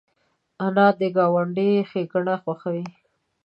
[0.65, 2.85] انا د ګاونډي ښېګڼه خوښوي